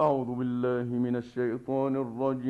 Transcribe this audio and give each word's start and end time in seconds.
أعوذ 0.00 0.30
بالله 0.34 0.88
من 1.06 1.16
الشيطان 1.16 1.96
الرجيم. 2.04 2.46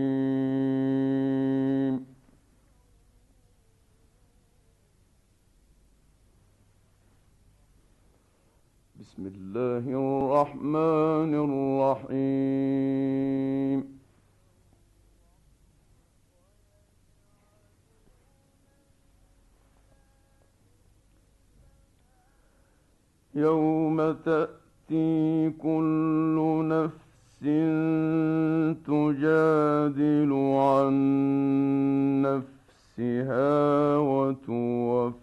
بسم 9.01 9.23
الله 9.27 9.85
الرحمن 10.03 11.33
الرحيم. 12.05 12.81
يوم 23.35 23.99
تأتي 24.13 25.51
كل 25.51 26.39
نفس 26.69 27.00
تجادل 28.87 30.33
عن 30.57 30.93
نفسها 32.23 33.97
وتوفى 33.97 35.21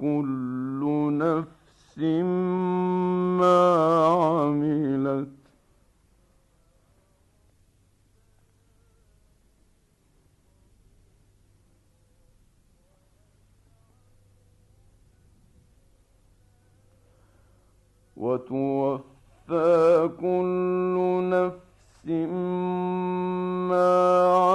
كل 0.00 1.08
نفس 1.18 1.98
ما 3.38 3.60
عملت. 4.06 5.28
وتوفى 18.16 19.17
كل 20.20 20.96
نفس 21.30 22.08
ما 23.68 24.47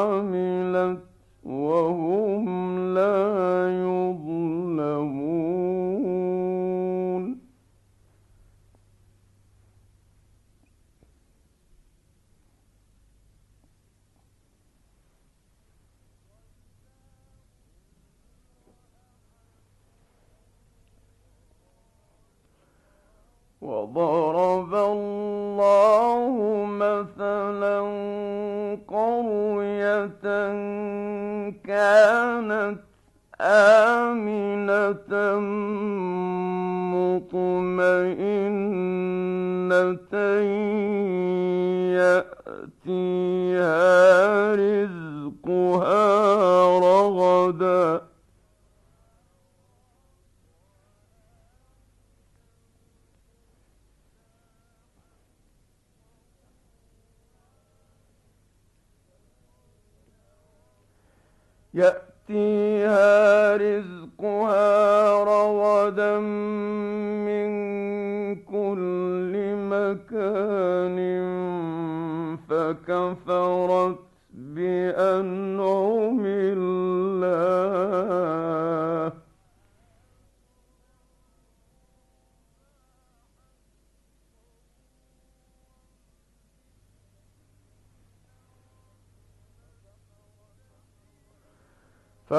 يأتيها 42.02 43.21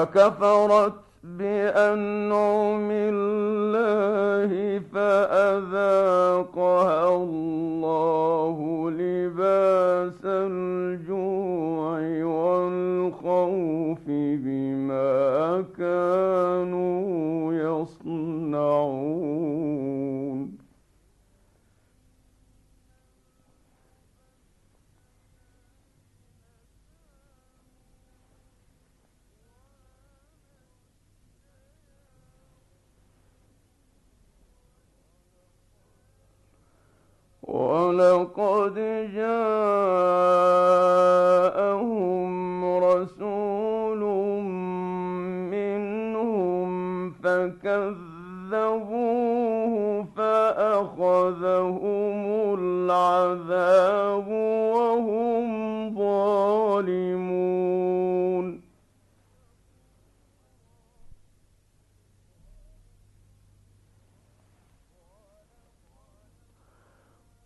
فكفرت 0.05 0.93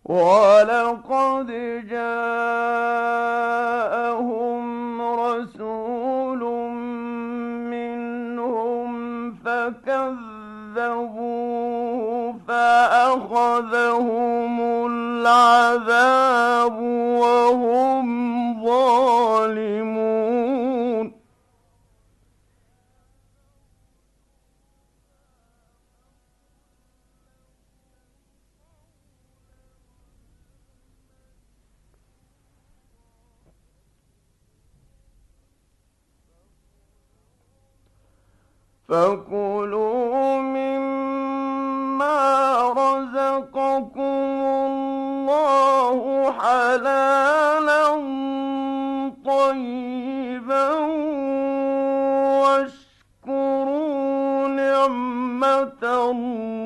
ولقد 0.09 1.47
جاءهم 1.89 2.21
رسول 5.01 6.39
منهم 7.69 8.89
فكذبوه 9.45 11.15
فأخذهم 12.47 14.05
العذاب 14.87 16.79
وهم 17.21 18.18
فكلوا 38.89 40.37
مما 40.37 42.19
رزقكم 42.69 44.01
الله 44.65 46.31
حلالا 46.31 47.85
طيبا 49.25 50.69
واشكروا 53.25 53.77
نعمة 54.47 55.83
الله. 55.83 56.58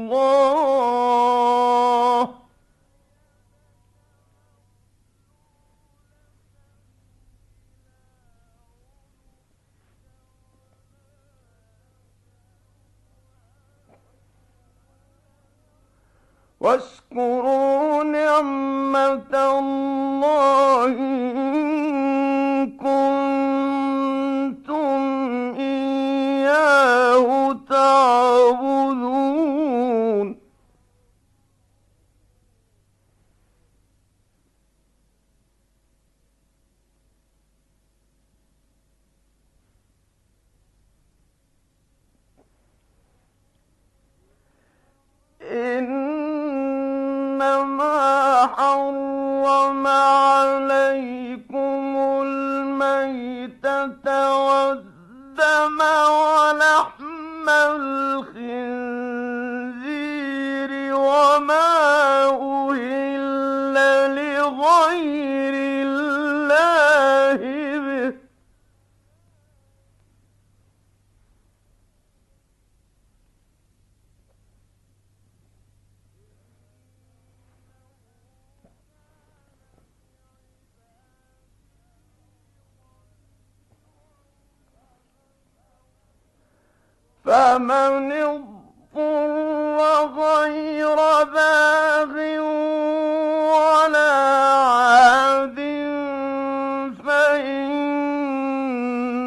واشكروا 16.64 18.04
نعمة 18.04 19.34
الله 19.60 20.96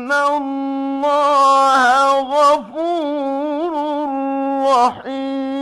فإن 0.07 0.13
الله 0.13 1.83
غفور 2.21 3.73
رحيم 4.67 5.56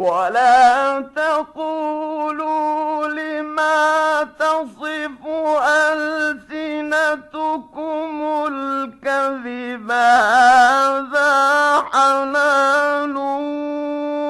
ولا 0.00 1.00
تقولوا 1.16 3.08
لما 3.08 4.22
تصف 4.38 5.26
ألسنتكم 6.72 8.22
الكذب 8.48 9.90
هذا 9.90 11.32
حلال 11.92 13.16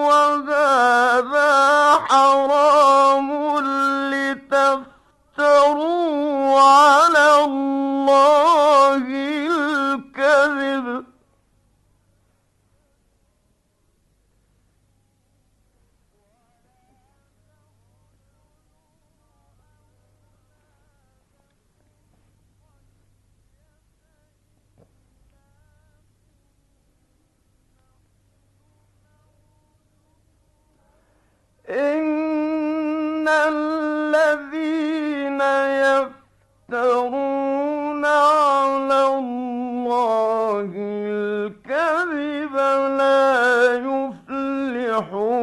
وهذا 0.07 1.53
حرام 2.09 3.31
لتفتروا 5.39 5.81
على 6.61 7.45
الله 7.45 9.20
يفلحون. 45.00 45.41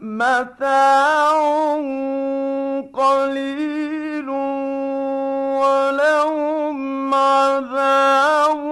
متاع 0.00 1.36
قليل 2.94 4.28
ولهم 5.58 6.45
عذاب 7.16 8.64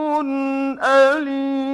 أليم. 0.83 1.74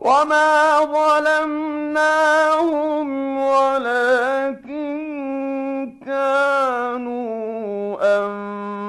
وما 0.00 0.80
ظلمناهم 0.96 2.28
ولكن 3.38 4.90
كانوا 6.06 7.40
أنفسهم 8.16 8.79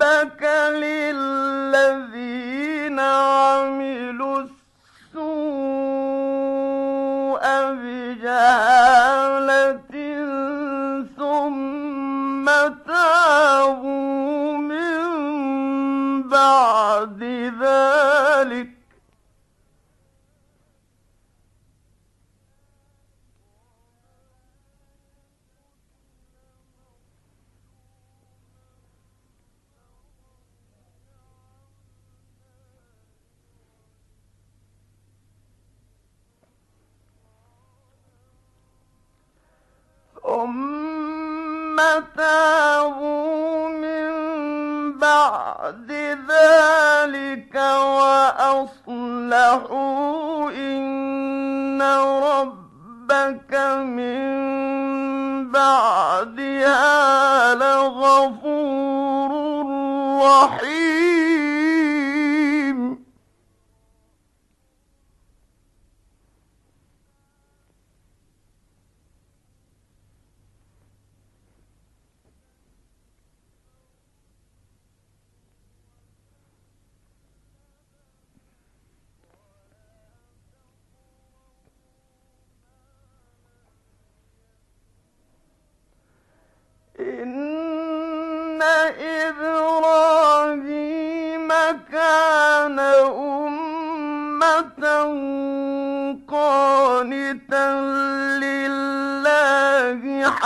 تابوا 0.00 1.37
ربك 51.96 53.54
من 53.84 54.18
بعدها 55.52 57.54
لغفور 57.54 59.30
رحيم. 60.22 61.17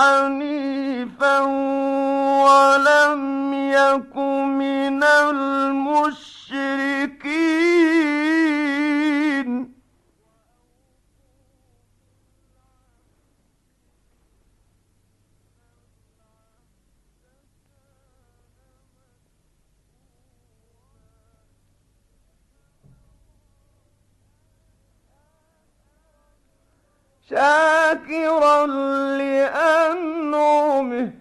حنيفا 0.03 1.41
ولم 2.45 3.55
يك 3.55 4.17
من 4.61 5.03
المشركين. 5.03 6.62
شاكرا 27.33 28.67
لأنعمه. 29.17 31.13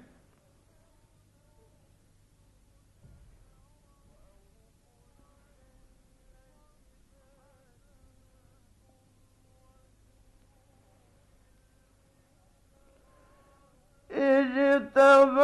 اجتباه 14.51 15.41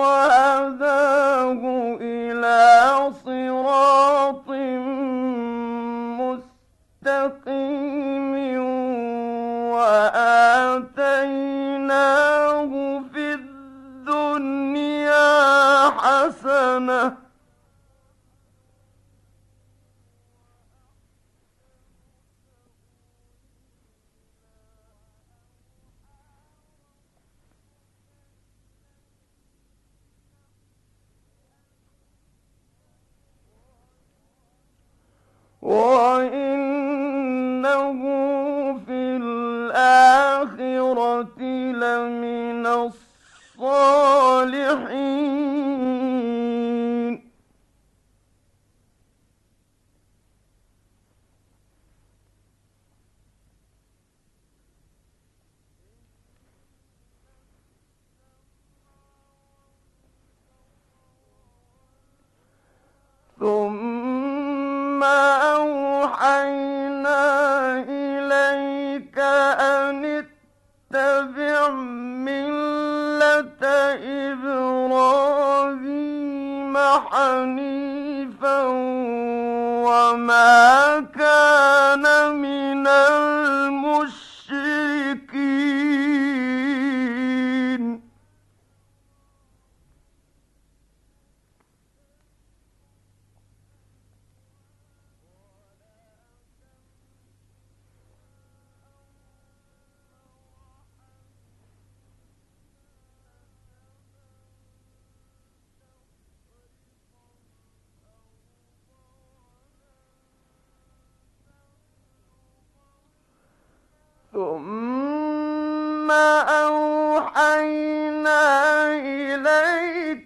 وهداه 0.00 1.62
إلى 2.00 2.60
صراط 3.24 4.48
مستقيم. 7.02 7.90
وآتيناه 9.80 11.52
في 13.12 13.34
الدنيا 13.34 15.20
حسنة. 15.90 17.16
وإنه 35.62 36.80
لمن 42.10 42.66
الصالحين. 42.66 44.00
ثم 63.40 65.02
أوحينا 65.54 67.20
إليك 67.88 68.69
إبراهيم 75.40 76.76
حنيفا 77.10 78.62
وما 79.86 81.00
كان 81.18 82.04
من 82.34 82.86
المشركين. 82.86 83.89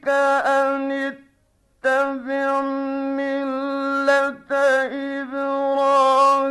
أن 0.08 0.92
اتبع 0.92 2.60
ملة 3.20 4.52
إبراهيم 5.22 6.44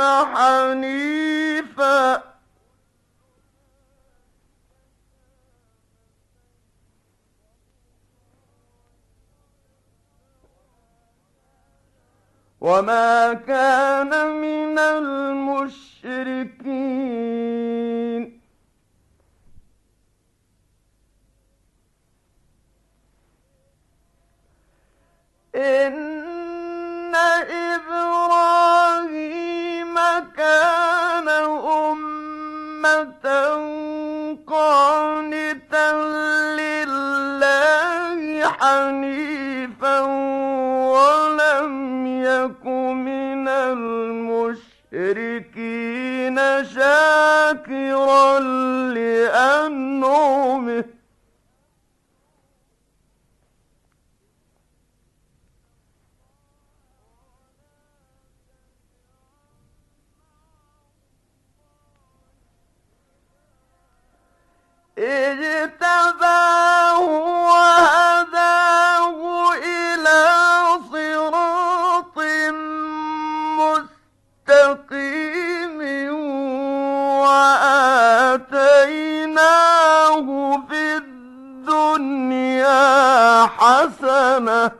حنيفا. 0.00 1.20
وما 12.60 13.32
كان 13.32 14.30
من 14.40 14.78
المشركين 14.78 16.00
إن 25.54 27.14
إبراهيم 28.70 29.94
كان 30.36 31.28
أمة 31.28 33.26
قانتا 34.46 35.92
لله 36.60 38.20
حنيفا 38.48 40.00
ولم 40.94 42.06
يك 42.06 42.66
من 42.66 43.48
المشركين 43.48 44.70
شاكرا 46.64 48.38
لأنعمه 48.94 50.84
اجتباه 65.00 67.00
وهداه 67.48 69.18
إلى 69.54 70.22
صراط 70.92 72.16
مستقيم 74.48 75.80
وآتيناه 79.30 80.62
في 80.68 80.96
الدنيا 80.96 82.76
حسنة 83.46 84.70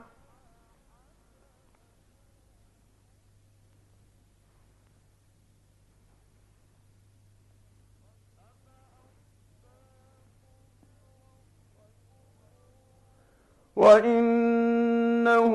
وإنه 13.81 15.53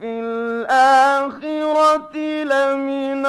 في 0.00 0.10
الآخرة 0.20 2.16
لمن 2.44 3.26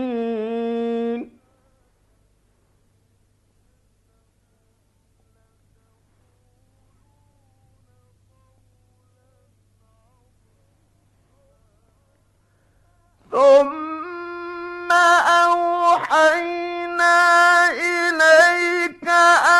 الصالحين 0.00 1.30
ثم 13.60 14.92
أوحينا 15.42 17.16
إليك 17.70 19.08
أن 19.08 19.59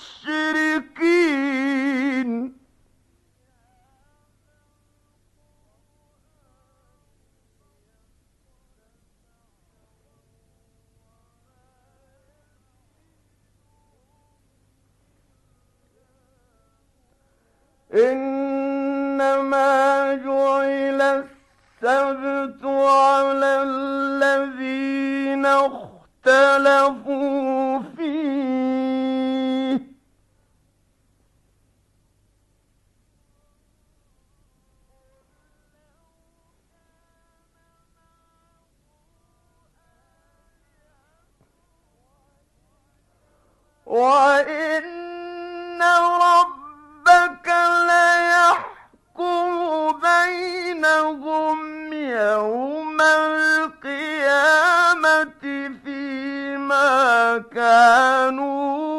إنما 17.93 19.69
جعل 20.15 21.01
السبت 21.01 22.65
على 22.65 23.63
الذين 23.63 25.45
اختلفوا 25.45 26.99
فيه. 27.97 28.31
وإن 43.85 45.81
رب 45.81 46.50
ليحكم 49.21 49.99
بينهم 50.01 51.93
يوم 51.93 52.97
القيامة 53.01 54.45
فيما 55.83 57.37
كانوا 57.55 58.90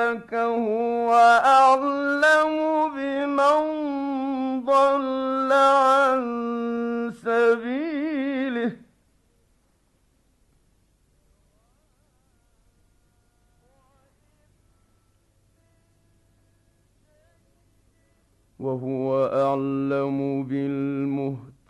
ربك 0.00 0.34
هو 0.34 1.12
أعلم 1.44 2.54
بمن 2.94 3.60
ضل 4.64 5.52
عن 5.52 6.20
سبيله. 7.24 8.76
وهو 18.60 19.26
أعلم 19.26 20.44
بالمهتدين. 20.44 21.60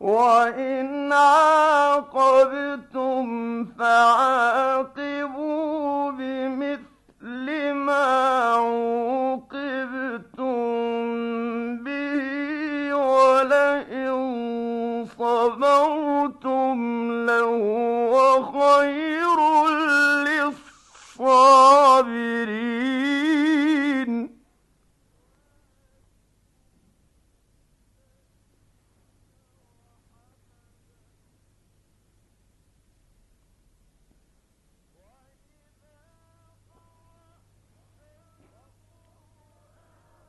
وإن 0.00 1.12
عاقبتم 1.12 2.44
فعاقبوا 3.78 5.30
بمثل 6.10 7.72
ما 7.72 8.04
عوقبتم 8.54 9.58
به 11.84 12.94
ولئن 12.94 14.08
صبرتم 15.18 16.78
لهو 17.26 18.42
خير 18.42 19.07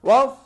واصبر 0.09 0.38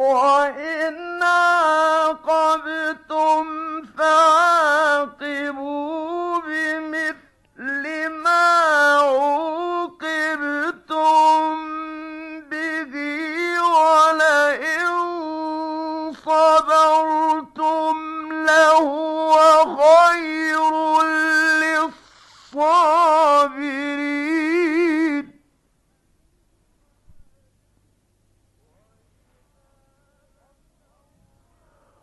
وإن 0.00 1.09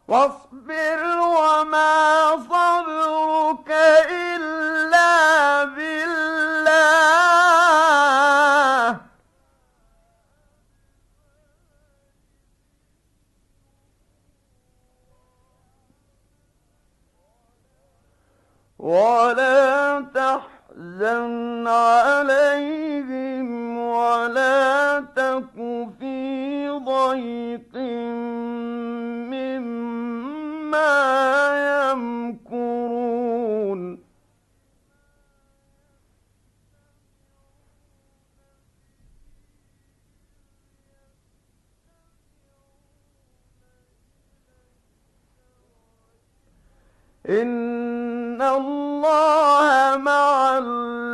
واصبر 0.07 1.03
وما 1.19 2.31
صبرك 2.49 2.56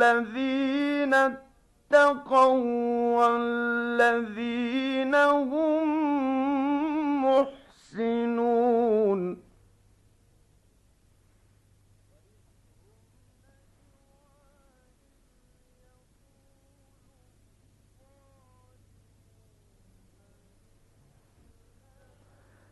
الذين 0.04 1.14
اتقوا 1.14 2.60
والذين 3.16 5.14
هم 5.14 5.84
محسنون. 7.24 8.64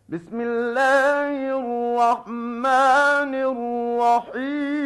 بسم 0.08 0.40
الله 0.40 1.36
الرحمن 1.56 3.32
الرحيم. 4.14 4.82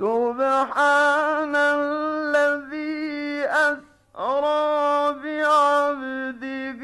سبحان 0.00 1.56
الذي 1.56 3.44
أسرى 3.44 5.12
بعبده 5.22 6.82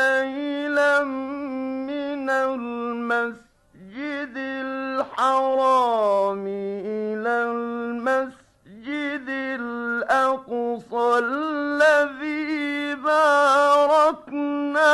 ليلا 0.00 1.04
من 1.04 2.30
المسجد 2.30 4.34
الحرام 4.64 6.44
إلى 6.46 7.34
المسجد 7.52 9.28
الأقصى 9.60 11.18
الذي 11.18 12.94
باركنا 12.94 14.92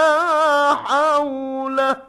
حوله. 0.75 2.06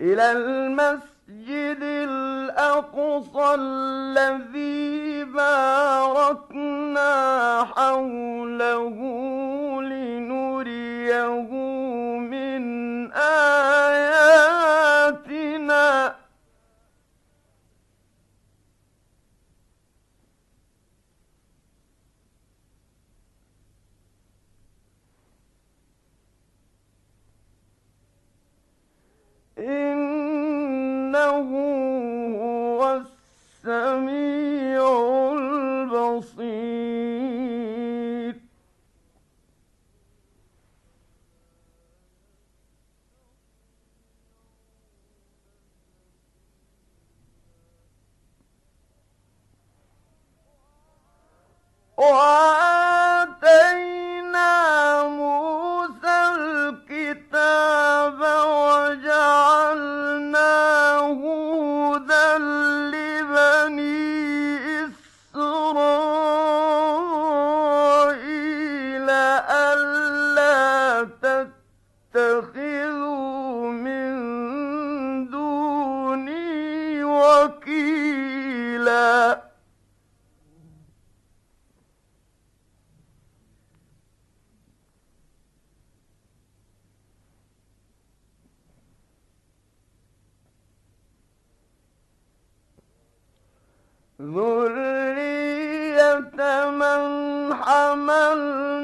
إلى 0.00 0.32
المسجد 0.32 1.78
الأقصى 1.82 3.54
الذي 3.58 5.24
باركنا 5.24 7.12
حوله 7.64 8.96
لنريه 9.82 11.30
من 12.20 12.62
آياتنا 13.12 14.15
ذرية 94.20 95.50
من 96.70 97.54
حملنا 97.54 98.75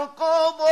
فقضى 0.00 0.69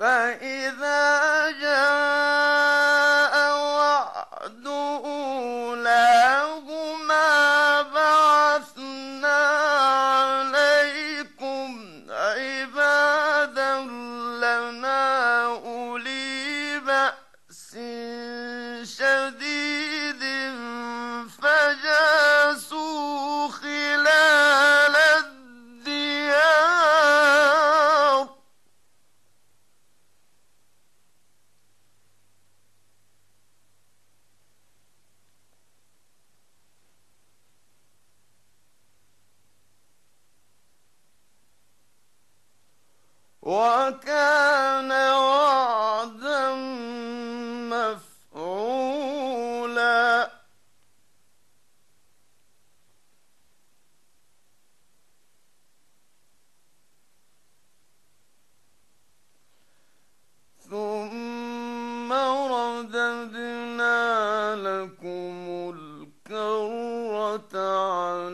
وكان 0.00 0.38
الكرة 67.35 68.29